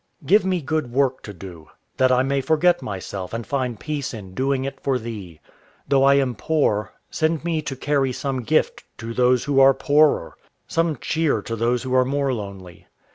Give 0.25 0.43
me 0.43 0.61
good 0.63 0.91
work 0.91 1.21
to 1.21 1.31
do, 1.31 1.69
That 1.97 2.11
I 2.11 2.23
may 2.23 2.41
forget 2.41 2.81
myself 2.81 3.35
and 3.35 3.45
find 3.45 3.79
peace 3.79 4.15
in 4.15 4.33
doing 4.33 4.65
it 4.65 4.79
for 4.81 4.97
Thee. 4.97 5.39
Though 5.87 6.03
I 6.05 6.15
am 6.15 6.33
poor, 6.33 6.93
send 7.11 7.45
me 7.45 7.61
to 7.61 7.75
carry 7.75 8.11
some 8.11 8.41
gift 8.41 8.83
to 8.97 9.13
those 9.13 9.43
who 9.43 9.59
are 9.59 9.75
poorer, 9.75 10.35
Some 10.67 10.95
cheer 10.97 11.43
to 11.43 11.55
those 11.55 11.83
who 11.83 11.93
are 11.93 12.03
more 12.03 12.33
lonely. 12.33 12.87